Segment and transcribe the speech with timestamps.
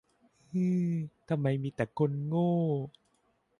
[0.51, 0.89] ฮือ
[1.29, 2.51] ทำไมมีแต่คนโง่